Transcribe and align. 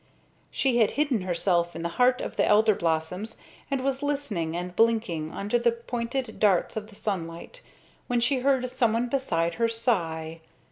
She 0.49 0.77
had 0.79 0.93
hidden 0.97 1.21
herself 1.21 1.75
in 1.75 1.83
the 1.83 1.89
heart 1.99 2.21
of 2.21 2.35
the 2.35 2.43
elder 2.43 2.73
blossoms 2.73 3.37
and 3.69 3.83
was 3.83 4.01
listening 4.01 4.57
and 4.57 4.75
blinking 4.75 5.31
under 5.31 5.59
the 5.59 5.71
pointed 5.71 6.39
darts 6.39 6.75
of 6.75 6.87
the 6.87 6.95
sunlight, 6.95 7.61
when 8.07 8.19
she 8.19 8.39
heard 8.39 8.67
someone 8.71 9.09
beside 9.09 9.53
her 9.61 9.69
sigh. 9.69 10.41